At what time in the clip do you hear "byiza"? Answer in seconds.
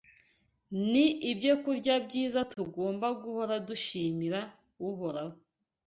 2.05-2.39